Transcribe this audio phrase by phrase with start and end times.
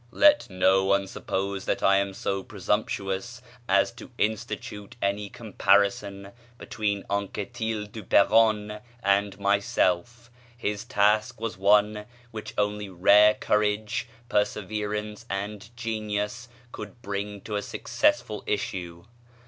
[0.09, 7.03] Let no one suppose that I am so presumptuous as to institute any comparison between
[7.07, 10.31] Anquetil du Perron [page xii] and myself.
[10.57, 17.61] His task was one which only rare courage, perseverance, and genius could bring to a
[17.61, 19.03] successful issue.